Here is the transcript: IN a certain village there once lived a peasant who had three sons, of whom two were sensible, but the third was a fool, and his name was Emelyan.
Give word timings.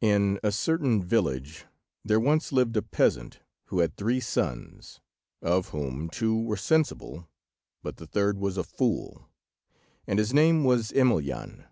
IN 0.00 0.38
a 0.44 0.52
certain 0.52 1.02
village 1.02 1.64
there 2.04 2.20
once 2.20 2.52
lived 2.52 2.76
a 2.76 2.80
peasant 2.80 3.40
who 3.64 3.80
had 3.80 3.96
three 3.96 4.20
sons, 4.20 5.00
of 5.42 5.70
whom 5.70 6.08
two 6.08 6.40
were 6.40 6.56
sensible, 6.56 7.28
but 7.82 7.96
the 7.96 8.06
third 8.06 8.38
was 8.38 8.56
a 8.56 8.62
fool, 8.62 9.28
and 10.06 10.20
his 10.20 10.32
name 10.32 10.62
was 10.62 10.92
Emelyan. 10.92 11.66